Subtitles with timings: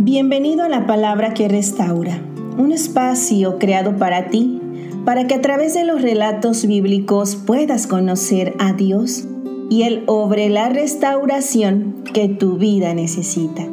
[0.00, 2.22] Bienvenido a la palabra que restaura,
[2.56, 4.60] un espacio creado para ti,
[5.04, 9.24] para que a través de los relatos bíblicos puedas conocer a Dios
[9.68, 13.66] y Él obre la restauración que tu vida necesita.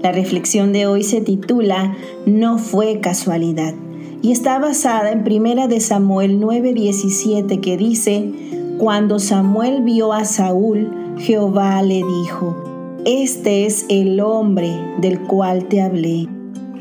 [0.00, 3.74] La reflexión de hoy se titula No fue casualidad
[4.22, 8.32] y está basada en Primera de Samuel 9:17 que dice,
[8.78, 12.65] Cuando Samuel vio a Saúl, Jehová le dijo,
[13.06, 14.68] este es el hombre
[15.00, 16.26] del cual te hablé.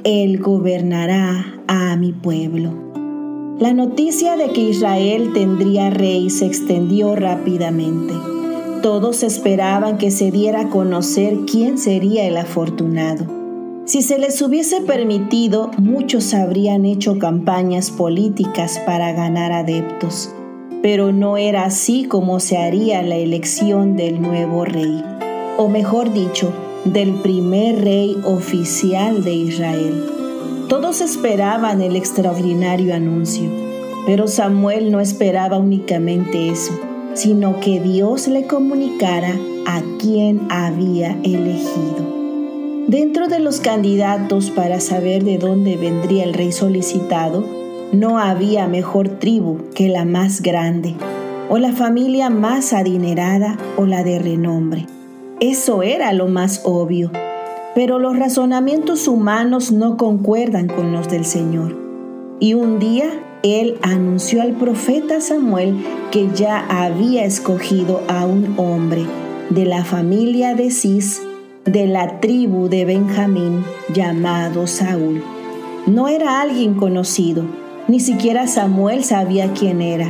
[0.04, 2.72] Él gobernará a mi pueblo.
[3.60, 8.16] La noticia de que Israel tendría rey se extendió rápidamente.
[8.82, 13.28] Todos esperaban que se diera a conocer quién sería el afortunado.
[13.86, 20.34] Si se les hubiese permitido, muchos habrían hecho campañas políticas para ganar adeptos,
[20.82, 25.04] pero no era así como se haría la elección del nuevo rey
[25.58, 26.52] o mejor dicho,
[26.86, 30.06] del primer rey oficial de Israel.
[30.70, 33.50] Todos esperaban el extraordinario anuncio,
[34.06, 36.74] pero Samuel no esperaba únicamente eso,
[37.14, 42.16] sino que Dios le comunicara a quien había elegido.
[42.88, 47.44] Dentro de los candidatos para saber de dónde vendría el rey solicitado,
[47.92, 50.94] no había mejor tribu que la más grande,
[51.50, 54.86] o la familia más adinerada o la de renombre.
[55.42, 57.12] Eso era lo más obvio.
[57.76, 61.78] Pero los razonamientos humanos no concuerdan con los del Señor.
[62.40, 63.10] Y un día
[63.44, 65.76] él anunció al profeta Samuel
[66.10, 69.06] que ya había escogido a un hombre
[69.50, 71.22] de la familia de Cis,
[71.66, 75.22] de la tribu de Benjamín, llamado Saúl.
[75.86, 77.44] No era alguien conocido,
[77.90, 80.10] ni siquiera Samuel sabía quién era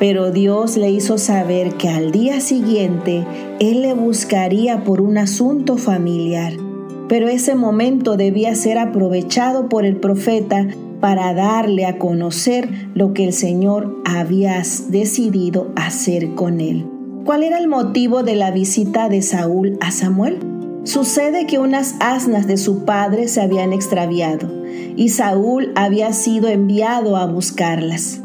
[0.00, 3.26] pero Dios le hizo saber que al día siguiente
[3.60, 6.54] Él le buscaría por un asunto familiar.
[7.06, 10.66] Pero ese momento debía ser aprovechado por el profeta
[11.00, 16.86] para darle a conocer lo que el Señor había decidido hacer con él.
[17.24, 20.38] ¿Cuál era el motivo de la visita de Saúl a Samuel?
[20.84, 24.48] Sucede que unas asnas de su padre se habían extraviado
[24.96, 28.22] y Saúl había sido enviado a buscarlas.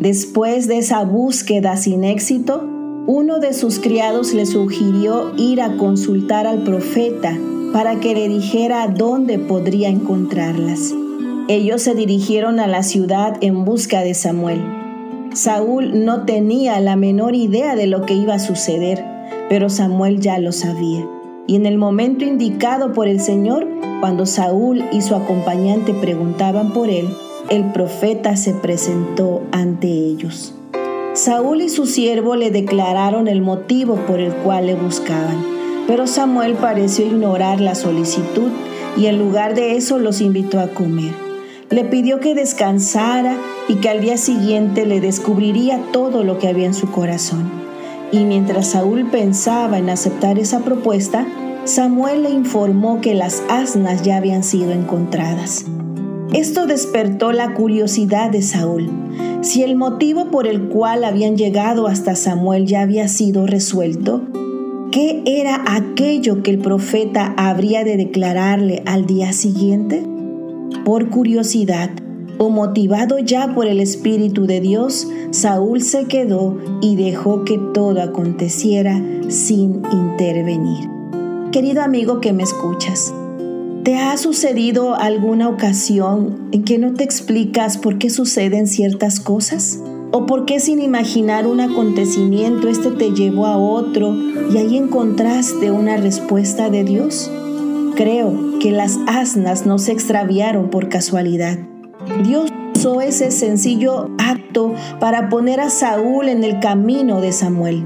[0.00, 2.62] Después de esa búsqueda sin éxito,
[3.08, 7.36] uno de sus criados le sugirió ir a consultar al profeta
[7.72, 10.94] para que le dijera dónde podría encontrarlas.
[11.48, 14.62] Ellos se dirigieron a la ciudad en busca de Samuel.
[15.34, 19.04] Saúl no tenía la menor idea de lo que iba a suceder,
[19.48, 21.04] pero Samuel ya lo sabía.
[21.48, 23.66] Y en el momento indicado por el Señor,
[23.98, 27.08] cuando Saúl y su acompañante preguntaban por él,
[27.50, 30.54] el profeta se presentó ante ellos.
[31.14, 35.44] Saúl y su siervo le declararon el motivo por el cual le buscaban,
[35.86, 38.50] pero Samuel pareció ignorar la solicitud
[38.96, 41.12] y en lugar de eso los invitó a comer.
[41.70, 43.36] Le pidió que descansara
[43.68, 47.50] y que al día siguiente le descubriría todo lo que había en su corazón.
[48.12, 51.26] Y mientras Saúl pensaba en aceptar esa propuesta,
[51.64, 55.66] Samuel le informó que las asnas ya habían sido encontradas.
[56.34, 58.90] Esto despertó la curiosidad de Saúl.
[59.40, 64.22] Si el motivo por el cual habían llegado hasta Samuel ya había sido resuelto,
[64.92, 70.04] ¿qué era aquello que el profeta habría de declararle al día siguiente?
[70.84, 71.90] Por curiosidad
[72.36, 78.02] o motivado ya por el Espíritu de Dios, Saúl se quedó y dejó que todo
[78.02, 80.88] aconteciera sin intervenir.
[81.52, 83.14] Querido amigo que me escuchas,
[83.88, 89.80] ¿Te ha sucedido alguna ocasión en que no te explicas por qué suceden ciertas cosas?
[90.12, 94.14] ¿O por qué sin imaginar un acontecimiento este te llevó a otro
[94.52, 97.30] y ahí encontraste una respuesta de Dios?
[97.96, 101.56] Creo que las asnas no se extraviaron por casualidad.
[102.26, 107.84] Dios usó ese sencillo acto para poner a Saúl en el camino de Samuel.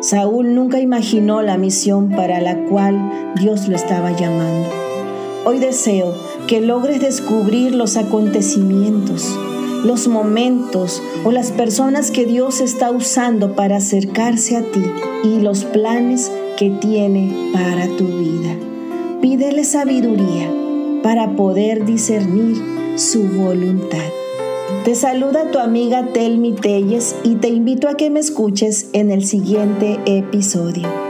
[0.00, 4.89] Saúl nunca imaginó la misión para la cual Dios lo estaba llamando.
[5.44, 6.14] Hoy deseo
[6.46, 9.26] que logres descubrir los acontecimientos,
[9.84, 14.82] los momentos o las personas que Dios está usando para acercarse a ti
[15.24, 18.54] y los planes que tiene para tu vida.
[19.22, 20.52] Pídele sabiduría
[21.02, 22.56] para poder discernir
[22.96, 24.10] su voluntad.
[24.84, 29.24] Te saluda tu amiga Telmi Telles y te invito a que me escuches en el
[29.24, 31.09] siguiente episodio.